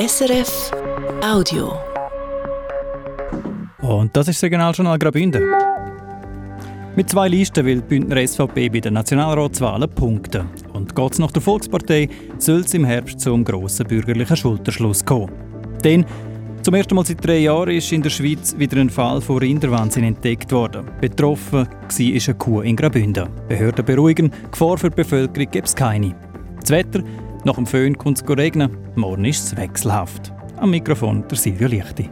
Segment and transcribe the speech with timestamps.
[0.00, 0.70] SRF
[1.22, 1.74] Audio.
[3.82, 5.42] Und das ist das Regionaljournal Graubünden.
[6.96, 10.48] Mit zwei Listen will die Bündner SVP bei den Nationalratswahlen punkten.
[10.72, 12.08] Und geht es nach der Volkspartei,
[12.38, 15.32] soll es im Herbst zum grossen bürgerlichen Schulterschluss kommen.
[15.84, 16.06] Denn
[16.62, 20.04] zum ersten Mal seit drei Jahren ist in der Schweiz wieder ein Fall von Rinderwahnsinn
[20.04, 20.86] entdeckt worden.
[21.02, 23.28] Betroffen war eine Kuh in Graubünden.
[23.48, 26.14] Behörden beruhigen, Gefahr für die Bevölkerung gibt es keine.
[26.58, 27.02] Das Wetter,
[27.44, 30.32] nach dem Föhn kommt es regnen, morgen ist es wechselhaft.
[30.56, 32.10] Am Mikrofon der Silvio Lichti.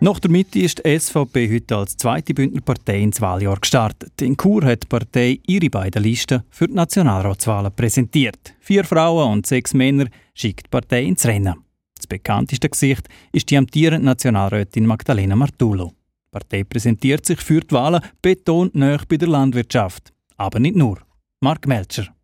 [0.00, 4.20] Nach der Mitte ist die SVP heute als zweite Bündnerpartei ins Wahljahr gestartet.
[4.20, 8.54] In Chur hat die Partei ihre beiden Listen für die Nationalratswahlen präsentiert.
[8.60, 11.54] Vier Frauen und sechs Männer schickt die Partei ins Rennen.
[11.96, 15.94] Das bekannteste Gesicht ist die amtierende Nationalrätin Magdalena Martullo.
[16.26, 20.12] Die Partei präsentiert sich für die Wahlen betont näher bei der Landwirtschaft.
[20.36, 20.98] Aber nicht nur.
[21.40, 22.14] Mark Melcher.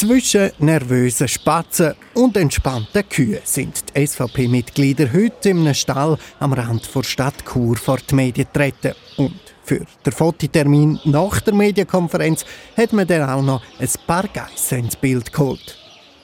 [0.00, 7.02] Zwischen nervösen Spatzen und entspannten Kühen sind die SVP-Mitglieder heute einem Stall am Rand der
[7.02, 8.94] Stadt Chur vor die Medien getreten.
[9.18, 12.46] Und für den Fototermin nach der Medienkonferenz
[12.78, 15.76] hat man dann auch noch ein paar Geissen ins Bild geholt.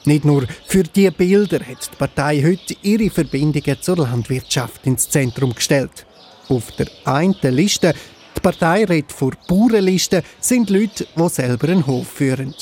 [0.06, 5.54] Nicht nur für diese Bilder hat die Partei heute ihre Verbindungen zur Landwirtschaft ins Zentrum
[5.54, 6.06] gestellt.
[6.48, 7.92] Auf der einen Liste,
[8.34, 12.54] die Partei redet vor Bauernlisten, sind Leute, die selber einen Hof führen.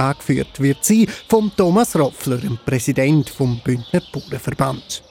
[0.00, 5.02] Angeführt wird sie vom Thomas Roffler, dem Präsident vom Bündner Bauernverband.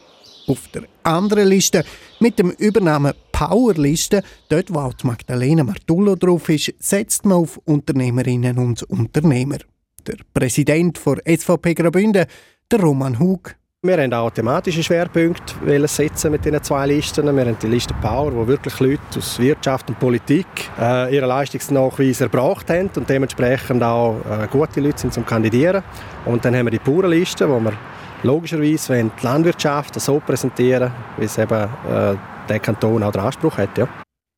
[0.48, 1.86] Auf der anderen Liste
[2.20, 8.58] mit dem Übernamen Powerliste, dort wo auch Magdalena Martullo drauf ist, setzt man auf Unternehmerinnen
[8.58, 9.60] und Unternehmer
[10.08, 12.26] der Präsident der SVP Graubünden,
[12.72, 13.59] der Roman Hug.
[13.82, 17.34] Wir haben auch thematische Schwerpunkte setzen mit diesen zwei Listen.
[17.34, 22.20] Wir haben die Liste Power, wo wirklich Leute aus Wirtschaft und Politik äh, ihren Leistungsnachweis
[22.20, 25.82] erbracht haben und dementsprechend auch äh, gute Leute sind zum Kandidieren.
[26.26, 27.72] Und dann haben wir die Bauernliste, wo wir
[28.24, 32.16] logischerweise die Landwirtschaft so präsentieren, wie es eben äh,
[32.50, 33.78] der Kanton auch den Anspruch hat.
[33.78, 33.88] Ja.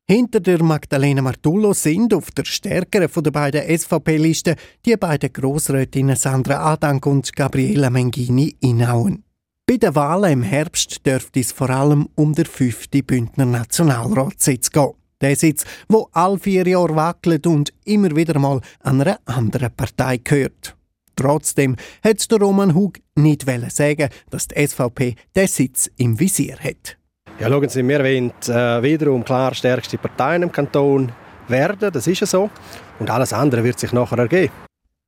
[0.08, 4.54] Hinter der Magdalena Martullo sind auf der stärkeren von der beiden SVP-Listen
[4.86, 9.24] die beiden Grossrätinnen Sandra Adank und Gabriela Mengini inhauen.
[9.64, 14.90] Bei den Wahlen im Herbst dürfte es vor allem um den fünften Bündner Nationalratssitz gehen.
[15.20, 20.16] Der Sitz, wo all vier Jahre wackelt und immer wieder mal an einer anderen Partei
[20.16, 20.74] gehört.
[21.14, 26.96] Trotzdem hat der Roman Hug nicht sagen, dass die SVP den Sitz im Visier hat.
[27.38, 31.12] Ja, schauen Sie, wir wollen äh, wiederum klar stärkste Parteien im Kanton
[31.46, 32.50] werden, das ist ja so.
[32.98, 34.52] Und alles andere wird sich nachher ergeben.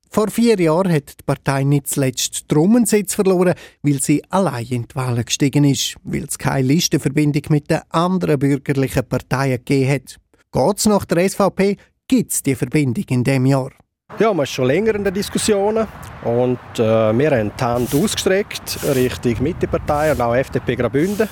[0.09, 4.65] Vor vier Jahren hat die Partei nicht zuletzt drum einen Sitz verloren, weil sie allein
[4.67, 9.91] in die Wahlen gestiegen ist, weil es keine Listenverbindung mit den anderen bürgerlichen Parteien gegeben
[9.91, 10.15] hat.
[10.51, 11.77] Geht es nach der SVP,
[12.07, 13.71] gibt es die Verbindung in diesem Jahr.
[14.19, 15.87] Ja, man ist schon länger in den Diskussionen
[16.23, 16.79] und äh,
[17.17, 21.27] wir haben die Hand ausgestreckt Richtung Mittepartei und auch FDP Graubünden.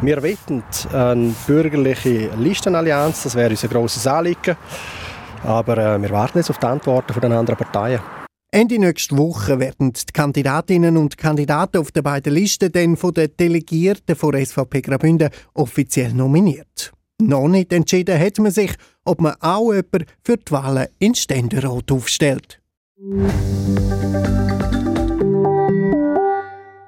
[0.00, 4.56] Wir wollen eine bürgerliche Listenallianz, das wäre unser grosses Anliegen.
[5.44, 8.00] Aber äh, wir warten jetzt auf die Antworten von den anderen Parteien.
[8.50, 13.30] Ende nächste Woche werden die Kandidatinnen und Kandidaten auf den beiden Listen dann von den
[13.38, 16.92] Delegierten von SVP Graubünden offiziell nominiert.
[17.20, 18.72] Noch nicht entschieden hat man sich,
[19.04, 22.60] ob man auch jemanden für die Wahlen in Ständerat aufstellt.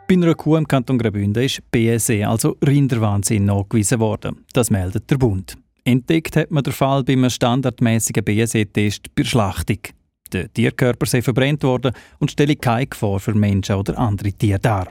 [0.09, 4.45] Bei einer Kuh im Kanton Graubünden ist BSE, also Rinderwahnsinn, nachgewiesen worden.
[4.53, 5.56] Das meldet der Bund.
[5.87, 9.79] Entdeckt hat man den Fall bei einem standardmäßigen BSE-Test bei Schlachtung.
[10.33, 14.89] Der Tierkörper sei verbrennt worden und stelle keine Gefahr für Menschen oder andere Tiere dar.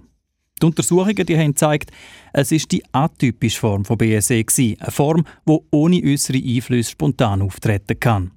[0.61, 1.91] Die Untersuchungen die haben gezeigt,
[2.31, 7.41] es ist die atypische Form von BSE gewesen, eine Form, die ohne äußere Einflüsse spontan
[7.41, 8.31] auftreten kann.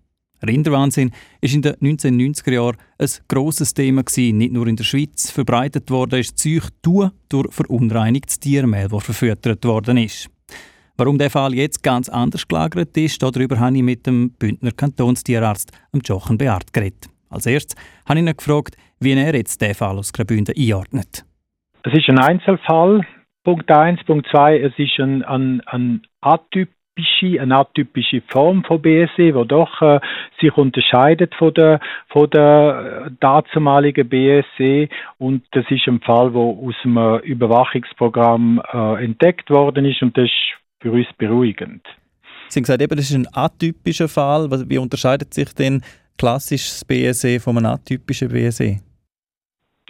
[0.44, 5.30] Rinderwahnsinn ist in den 1990er Jahren ein grosses Thema nicht nur in der Schweiz.
[5.30, 7.12] Verbreitet worden ist Zeug durch
[7.50, 10.28] verunreinigtes Tiermehl, das verfüttert worden ist.
[11.00, 15.70] Warum der Fall jetzt ganz anders gelagert ist, darüber habe ich mit dem Bündner Kantonstierarzt
[16.04, 17.06] Jochen Beart geredet.
[17.30, 17.76] Als erstes
[18.08, 21.24] habe ich ihn gefragt, wie er jetzt den Fall aus Graubünden einordnet.
[21.84, 23.06] Es ist ein Einzelfall.
[23.44, 24.02] Punkt 1.
[24.06, 24.58] Punkt 2.
[24.58, 26.68] Es ist ein, ein, ein Atyp
[27.22, 30.00] eine atypische Form von BSE, die doch äh,
[30.40, 31.78] sich unterscheidet von der,
[32.08, 34.88] von der äh, dazumaligen BSE.
[35.18, 40.24] Und das ist ein Fall, der aus einem Überwachungsprogramm äh, entdeckt worden ist und das
[40.24, 41.82] ist für uns beruhigend.
[42.48, 44.48] Sie haben gesagt, eben, das ist ein atypischer Fall.
[44.68, 45.82] Wie unterscheidet sich denn
[46.16, 48.80] klassisches BSE von einem atypischen BSE?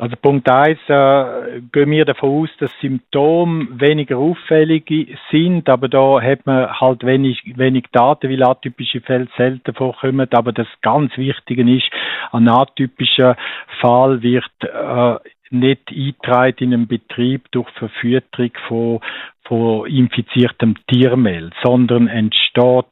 [0.00, 4.88] Also Punkt eins äh, gehen wir davon aus, dass Symptome weniger auffällig
[5.32, 10.28] sind, aber da hat man halt wenig, wenig Daten, weil atypische Fälle selten vorkommen.
[10.30, 11.90] Aber das ganz Wichtige ist,
[12.30, 13.36] ein atypischer
[13.80, 15.16] Fall wird äh,
[15.50, 19.00] nicht eingetragen in einem Betrieb durch Verfütterung von,
[19.46, 22.86] von infiziertem Tiermehl, sondern entsteht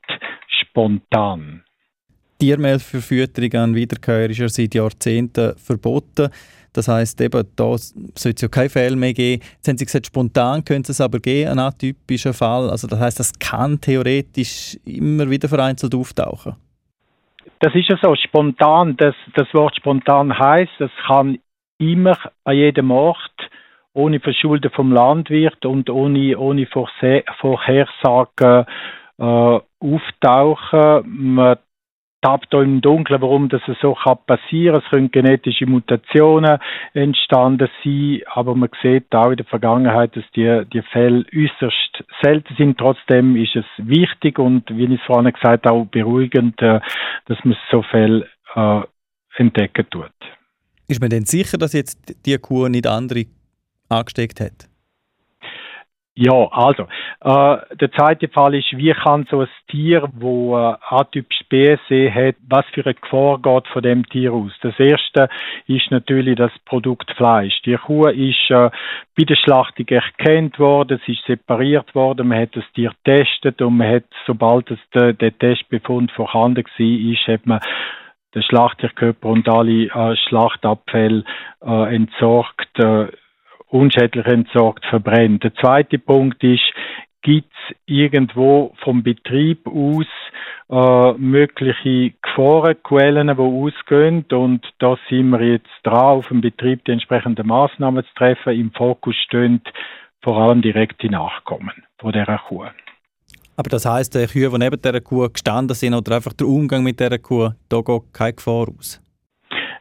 [0.48, 1.62] spontan.
[2.38, 6.28] Tiermehlverfütterung an Wiederkäuer ist ja seit Jahrzehnten verboten.
[6.72, 9.42] Das heisst, eben, da sollte es ja keinen Fehler mehr geben.
[9.54, 12.68] Jetzt haben Sie gesagt, spontan könnte es aber geben, ein atypischer Fall.
[12.68, 16.56] Also das heisst, das kann theoretisch immer wieder vereinzelt auftauchen.
[17.60, 21.38] Das ist ja so, spontan, das, das Wort spontan heißt, das kann
[21.78, 23.32] immer an jedem Ort
[23.92, 28.66] ohne Verschulden vom Landwirt und ohne, ohne Vorhersage
[29.18, 31.02] äh, auftauchen.
[31.06, 31.56] Man
[32.20, 34.82] tappt da im Dunkeln, warum das so kann passieren.
[34.82, 36.58] Es können genetische Mutationen
[36.92, 42.54] entstanden sein, aber man sieht auch in der Vergangenheit, dass die, die Fälle äußerst selten
[42.56, 42.78] sind.
[42.78, 46.80] Trotzdem ist es wichtig und, wie ich es vorhin gesagt habe, auch beruhigend, äh,
[47.26, 48.80] dass man so Fälle äh,
[49.36, 50.12] entdecken tut.
[50.88, 53.24] Ist man denn sicher, dass jetzt die Kuh nicht andere
[53.88, 54.68] angesteckt hat?
[56.18, 56.84] Ja, also,
[57.20, 62.36] äh, der zweite Fall ist, wie kann so ein Tier, wo äh, atypisch BSE hat,
[62.48, 64.50] was für eine Gefahr geht von dem Tier aus?
[64.62, 65.28] Das erste
[65.66, 67.60] ist natürlich das Produkt Fleisch.
[67.66, 68.70] Die Kuh ist äh,
[69.14, 73.76] bei der Schlachtung erkannt worden, es ist separiert worden, man hat das Tier getestet und
[73.76, 77.60] man hat, sobald es der, der Testbefund vorhanden war, ist, hat man
[78.34, 81.24] den Schlachttierkörper und alle äh, Schlachtabfälle
[81.64, 83.08] äh, entsorgt, äh,
[83.68, 85.44] unschädlich entsorgt, verbrennt.
[85.44, 86.72] Der zweite Punkt ist,
[87.22, 90.06] gibt es irgendwo vom Betrieb aus
[90.70, 96.92] äh, mögliche Gefahrenquellen, die ausgehen und da sind wir jetzt dran, auf dem Betrieb die
[96.92, 98.52] entsprechenden Maßnahmen zu treffen.
[98.52, 99.60] Im Fokus stehen
[100.22, 102.66] vor allem direkte Nachkommen von dieser Kuh.
[103.56, 106.82] Aber das heisst, die Kühe, die neben dieser Kuh gestanden sind oder einfach der Umgang
[106.82, 109.00] mit dieser Kuh, da geht keine Gefahr aus?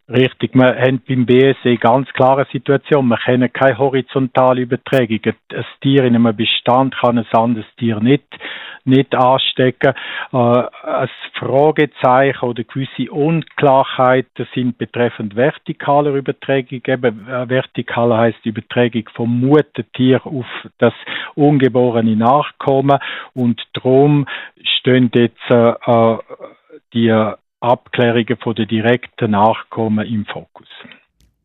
[0.08, 3.08] Richtig, wir haben beim BSE ganz klare Situation.
[3.08, 5.20] Wir kennen keine horizontale Übertragung.
[5.24, 8.24] Ein Tier in einem Bestand kann ein anderes Tier nicht,
[8.84, 9.96] nicht anstecken.
[10.32, 16.84] Äh, ein Fragezeichen oder gewisse Unklarheiten sind betreffend vertikaler Übertragung.
[16.86, 20.46] Eben, äh, vertikal heißt Übertragung vom Muttertier auf
[20.78, 20.94] das
[21.34, 23.00] ungeborene Nachkommen.
[23.34, 24.28] Und darum
[24.62, 26.18] stehen jetzt äh,
[26.94, 27.34] die
[27.66, 30.68] Abklärungen von den direkten Nachkommen im Fokus.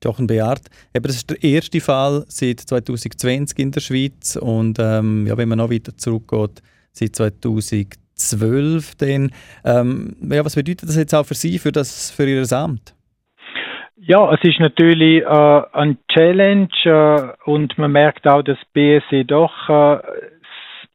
[0.02, 0.62] Jochen Beard,
[0.94, 5.48] eben das ist der erste Fall seit 2020 in der Schweiz und ähm, ja, wenn
[5.48, 6.62] man noch weiter zurückgeht,
[6.92, 9.30] seit 2012 dann.
[9.64, 12.94] Ähm, ja, was bedeutet das jetzt auch für Sie, für, das, für Ihr Amt?
[14.02, 19.68] Ja, es ist natürlich äh, ein Challenge äh, und man merkt auch, dass BSE doch
[19.68, 19.98] äh,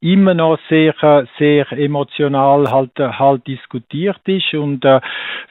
[0.05, 0.93] immer noch sehr,
[1.39, 4.53] sehr emotional halt, halt diskutiert ist.
[4.53, 5.01] Und äh,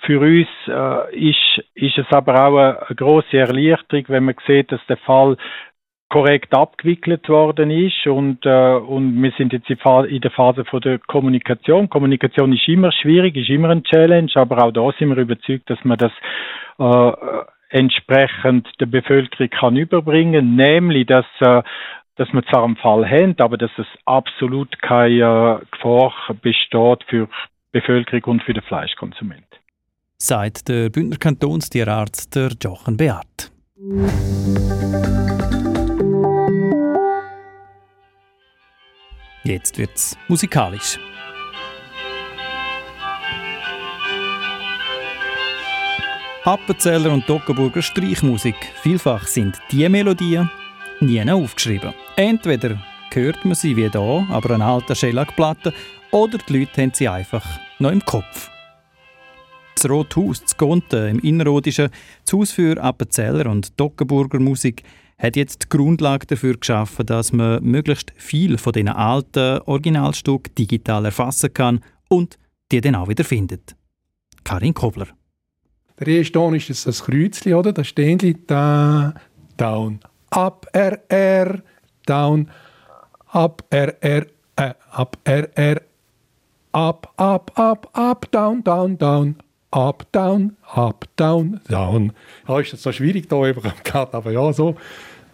[0.03, 4.81] für uns äh, ist, ist es aber auch eine, große Erleichterung, wenn man sieht, dass
[4.89, 5.37] der Fall
[6.09, 8.07] korrekt abgewickelt worden ist.
[8.07, 11.91] Und, äh, und wir sind jetzt in der Phase von der Kommunikation.
[11.91, 15.83] Kommunikation ist immer schwierig, ist immer ein Challenge, aber auch da sind wir überzeugt, dass
[15.85, 16.13] man das
[16.79, 17.13] äh,
[17.71, 21.63] entsprechend der Bevölkerung kann überbringen, nämlich dass äh,
[22.17, 27.81] dass wir zwar einen Fall haben, aber dass es absolut keine Gefahr besteht für die
[27.81, 29.47] Bevölkerung und für den Fleischkonsument.
[30.17, 33.51] Sagt der Bündner Kantonstierarzt der Jochen Beat.
[39.43, 40.99] Jetzt wird's musikalisch.
[46.45, 48.57] Appenzeller und Toggenburger Streichmusik.
[48.83, 50.51] Vielfach sind die Melodien
[51.01, 51.95] nie aufgeschrieben.
[52.17, 52.83] Entweder
[53.13, 55.73] hört man sie wie da, aber eine alte Schellackplatte,
[56.11, 57.45] oder die Leute haben sie einfach
[57.79, 58.51] noch im Kopf.
[59.75, 61.91] Das Rothaus, das Gonte im Innerrhodischen,
[62.25, 64.85] das Haus für Appenzeller und Dockenburger Musik,
[65.19, 71.05] hat jetzt die Grundlage dafür geschaffen, dass man möglichst viel von diesen alten Originalstücken digital
[71.05, 72.39] erfassen kann und
[72.71, 73.77] die dann auch wieder findet.
[74.45, 75.09] Karin Kobler.
[75.99, 77.73] Der erste Ton ist das Kreuzchen, oder?
[77.73, 79.15] Das Ständchen da,
[79.57, 80.01] down,
[80.35, 81.63] up, RR,
[82.07, 82.51] down,
[83.33, 84.27] up, RR,
[84.57, 85.81] äh, up, RR,
[86.73, 89.37] up, up, up, up, down, down, down,
[89.73, 92.13] up, down, up, down, down.
[92.49, 94.75] Ja, ist das so schwierig da einfach gerade, aber ja, so.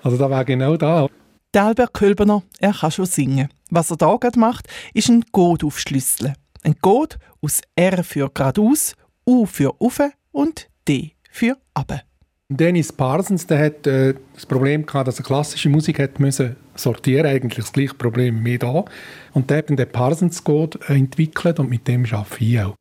[0.02, 1.09] Also da wäre genau da.
[1.52, 3.49] Der Albert Kölberner, er kann schon singen.
[3.71, 6.35] Was er da gerade macht, ist ein Code aufschlüsseln.
[6.62, 8.95] Ein Code aus R für geradeaus,
[9.26, 12.02] U für ufe und D für abe.
[12.52, 17.26] Dennis Parsons der hat äh, das Problem gehabt, dass er klassische Musik hat müssen sortieren
[17.26, 18.85] eigentlich das gleiche Problem wie da.
[19.33, 22.75] Und der hat dann den Parsons Code äh, entwickelt und mit dem arbeite ich auch.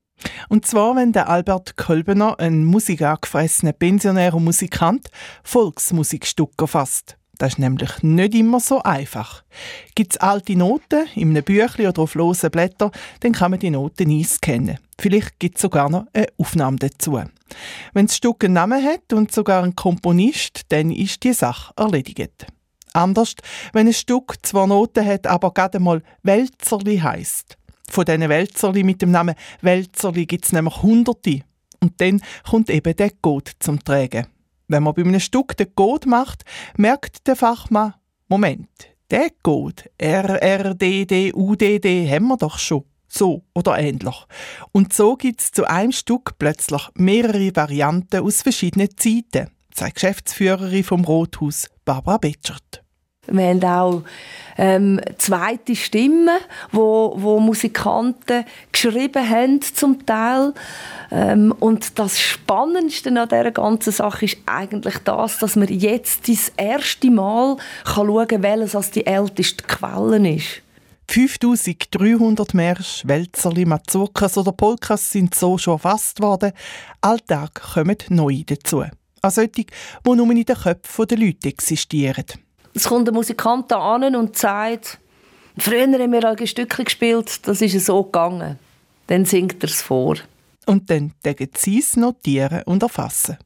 [0.50, 5.08] Und zwar, wenn der Albert Kölbener, ein musikangefressener pensionärer Musikant,
[5.44, 7.18] Volksmusikstücke erfasst.
[7.38, 9.44] Das ist nämlich nicht immer so einfach.
[9.96, 13.70] Gibt es alte Noten in einem Büchlein oder auf losen Blättern, dann kann man die
[13.70, 14.80] Noten einscannen.
[15.00, 17.22] Vielleicht gibt es sogar noch eine Aufnahme dazu.
[17.94, 22.48] Wenn das Stück einen Namen hat und sogar ein Komponist, dann ist die Sache erledigt.
[22.94, 23.36] Anders,
[23.74, 27.58] wenn ein Stück zwar Noten hat, aber gerade mal Wälzerli heisst.
[27.90, 31.42] Von diesen Wälzerli mit dem Namen Wälzerli gibt es nämlich Hunderte.
[31.82, 34.28] Und dann kommt eben der Code zum Tragen.
[34.68, 36.44] Wenn man bei einem Stück den Code macht,
[36.78, 37.96] merkt der Fachmann,
[38.28, 38.70] Moment,
[39.10, 42.84] der Code, RRDD, UDD, haben wir doch schon.
[43.10, 44.16] So oder ähnlich.
[44.72, 50.84] Und so gibt es zu einem Stück plötzlich mehrere Varianten aus verschiedenen Zeiten, sagt Geschäftsführerin
[50.84, 52.84] vom Rothaus Barbara Betschert.
[53.32, 54.04] Wir haben auch
[54.58, 56.40] ähm, zweite Stimmen,
[56.72, 60.54] wo, wo Musikanten geschrieben haben zum Teil.
[61.12, 66.52] Ähm, und das Spannendste an dieser ganzen Sache ist eigentlich das, dass man jetzt das
[66.58, 70.62] erste Mal kann schauen kann, welches die älteste Quelle ist.
[71.10, 76.52] 5300 Märsche, Wälzerli, Mazurkas oder Polkas sind so schon erfasst worden.
[77.02, 78.84] Alltag kommen neue dazu.
[79.20, 79.66] Also solche, die
[80.04, 82.26] nur in den Köpfen der Leute existieren.
[82.76, 85.00] Es kommt ein Musikant an und sagt,
[85.58, 88.60] früher haben wir ein Stückchen gespielt, das ist so gegangen.
[89.08, 90.16] Dann singt er es vor.
[90.68, 93.40] Und dann degen sie es notieren und erfassen.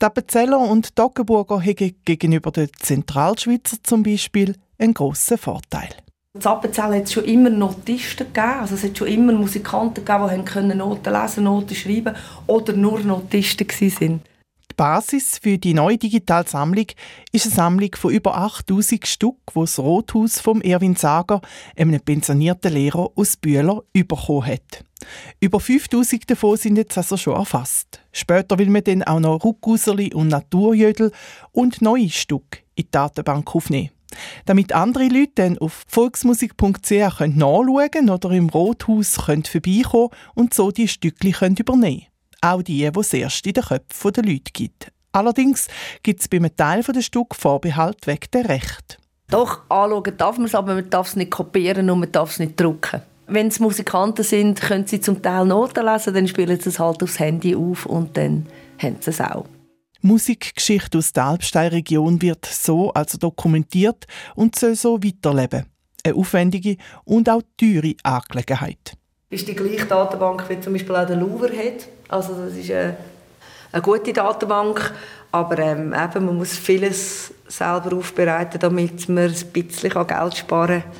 [0.00, 5.88] Die Appenzeller und Toggenburger haben gegenüber den Zentralschweizer zum Beispiel einen grossen Vorteil.
[6.32, 8.60] In Appenzell hat es schon immer Notisten gegeben.
[8.60, 12.14] Also es hat schon immer Musikanten gegeben, die Noten lesen, Noten schreiben
[12.46, 14.22] oder nur Notisten waren.
[14.70, 16.86] Die Basis für die neue digitale Sammlung
[17.32, 21.40] ist eine Sammlung von über 8000 Stück, die das Rothaus vom Erwin Sager,
[21.76, 24.84] einem pensionierten Lehrer aus Bühler, bekommen hat.
[25.40, 28.02] Über 5000 davon sind jetzt also schon erfasst.
[28.12, 31.10] Später will man dann auch noch Ruckuserli und Naturjödel
[31.50, 33.90] und neue Stücke in die Datenbank aufnehmen.
[34.46, 40.88] Damit andere Leute dann auf volksmusik.ch nachschauen können oder im Rothaus vorbeikommen und so die
[40.88, 42.06] Stückchen übernehmen können.
[42.42, 44.90] Auch die, die es erst in den Köpfen der Leute gibt.
[45.12, 45.68] Allerdings
[46.02, 48.98] gibt es bei einem Teil der Stück Vorbehalt wegen der Recht.
[49.28, 52.38] Doch, anschauen darf man es, aber man darf es nicht kopieren und man darf es
[52.38, 53.02] nicht drucken.
[53.26, 57.02] Wenn es Musikanten sind, können sie zum Teil Noten lesen, dann spielen sie es halt
[57.02, 58.46] aufs Handy auf und dann
[58.78, 59.44] haben sie es auch.
[60.02, 65.66] Musikgeschichte aus der Alpsteinregion wird so also dokumentiert und soll so weiterleben.
[66.04, 68.96] Eine aufwendige und auch teure Angelegenheit.
[69.28, 71.88] Ist die gleiche Datenbank wie zum Beispiel auch der Louvre hat.
[72.08, 72.96] Also das ist eine,
[73.72, 74.92] eine gute Datenbank,
[75.30, 80.92] aber ähm, eben, man muss vieles selber aufbereiten, damit man ein bisschen Geld sparen kann.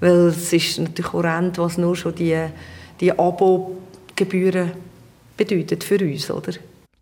[0.00, 2.38] Weil es ist natürlich horrend, was nur schon die,
[3.00, 4.72] die Abo-Gebühren
[5.36, 6.52] bedeutet für uns, oder?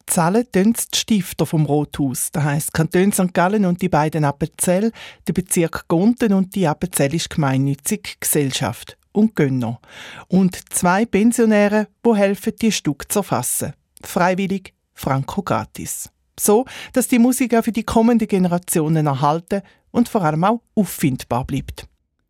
[0.07, 3.33] Zahlen die Stifter vom Rothaus, das heisst Kanton St.
[3.33, 4.93] Gallen und die beiden Appenzell,
[5.27, 9.81] der Bezirk Gonten und die Appenzellische Gemeinnützige Gesellschaft und Gönner.
[10.29, 13.75] Und zwei Pensionäre, die helfen, die Stück zu erfassen.
[14.03, 16.11] Freiwillig, franco gratis.
[16.39, 21.45] So, dass die Musik auch für die kommenden Generationen erhalten und vor allem auch auffindbar
[21.45, 21.87] bleibt.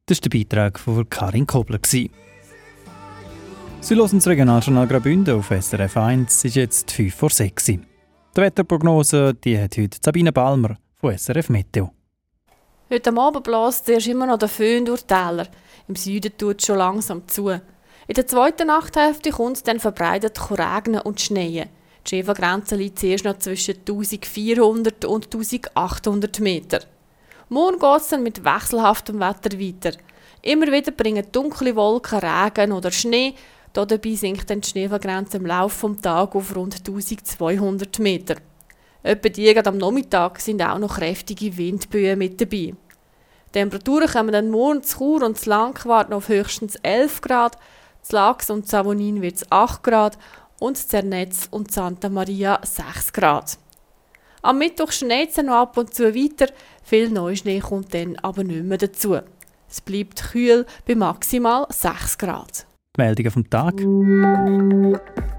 [0.07, 1.79] Das war der Beitrag von Karin Kobler.
[3.85, 6.33] Sie hören das Regionaljournal Graubünden auf SRF 1.
[6.33, 7.81] Es ist jetzt 5 vor 6 Die
[8.37, 11.91] Wetterprognose die hat heute Sabine Balmer von SRF Meteo.
[12.89, 15.49] Heute Abend bläst zuerst immer noch der Föhn durch die Täler.
[15.89, 17.49] Im Süden tut es schon langsam zu.
[17.49, 21.69] In der zweiten Nachthälfte kommt es dann verbreitet regnen und schneien.
[22.07, 26.83] Die Schäfergrenze liegt zuerst noch zwischen 1400 und 1800 Meter.
[27.49, 29.99] Morgen geht es dann mit wechselhaftem Wetter weiter.
[30.41, 33.35] Immer wieder bringen dunkle Wolken Regen oder Schnee
[33.73, 38.37] Dabei sinkt dann die Schneefallgrenze im Laufe des Tages auf rund 1200 Meter.
[39.03, 42.75] Etwa die am Nachmittag sind auch noch kräftige Windböen mit dabei.
[42.77, 47.57] Die Temperaturen kommen dann morgen zu Chur und zu Langquart noch auf höchstens 11 Grad,
[48.03, 50.19] zu Lachs und Savonin wird es 8 Grad
[50.59, 53.59] und zu Zernetz und Santa Maria 6 Grad.
[54.43, 56.53] Am Mittwoch schneit es noch ab und zu weiter,
[56.83, 59.19] viel Neuschnee kommt dann aber nicht mehr dazu.
[59.69, 62.67] Es bleibt kühl bei maximal 6 Grad.
[62.99, 63.81] Meldungen vom Tag.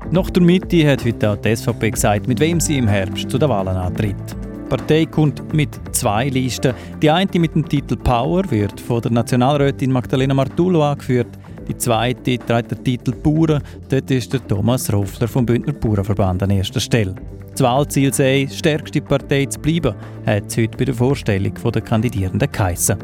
[0.09, 3.37] Nach der Mitte hat heute auch die SVP gesagt, mit wem sie im Herbst zu
[3.37, 4.15] den Wahlen antritt.
[4.31, 6.73] Die Partei kommt mit zwei Listen.
[6.99, 11.27] Die eine mit dem Titel Power wird von der Nationalrätin Magdalena Martullo angeführt.
[11.67, 13.61] Die zweite trägt den Titel Bauern.
[13.87, 17.13] Dort ist der Thomas Rofler vom Bündner Bauernverband an erster Stelle.
[17.51, 19.93] Das Wahlziel sei, stärkste Partei zu bleiben,
[20.25, 22.97] hat es heute bei der Vorstellung der Kandidierenden geheissen.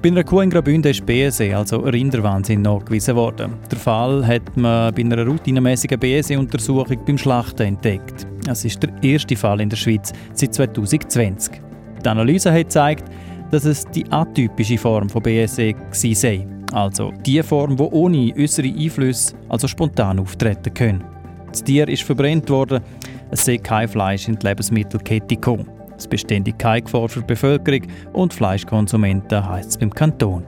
[0.00, 3.54] Bei einer Kuh in Graubünden ist BSE, also Rinderwahnsinn, nachgewiesen worden.
[3.68, 8.24] Der Fall hat man bei einer routinemäßigen BSE-Untersuchung beim Schlachten entdeckt.
[8.48, 11.60] Es ist der erste Fall in der Schweiz seit 2020.
[12.04, 13.10] Die Analyse hat gezeigt,
[13.50, 19.34] dass es die atypische Form von BSE sei, also die Form, die ohne äußere Einflüsse,
[19.48, 21.04] also spontan auftreten können.
[21.50, 22.84] Das Tier ist verbrennt worden,
[23.32, 25.77] es sei kein Fleisch in die Lebensmittelkette gekommen.
[25.98, 30.46] Es bestände keine Gefahr für die Bevölkerung und Fleischkonsumenten, heisst es beim Kanton.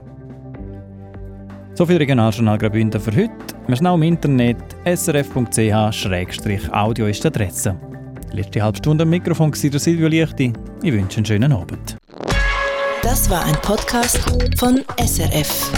[1.73, 3.31] So viel Regionaljournal Graubünden für heute.
[3.67, 5.47] Wir sind auch im Internet srf.ch-audio
[7.07, 7.75] ist die Adresse.
[8.31, 10.53] Letzte halbe Stunde am Mikrofon war Silvio Lichti.
[10.83, 11.97] Ich wünsche einen schönen Abend.
[13.03, 14.19] Das war ein Podcast
[14.57, 15.71] von SRF.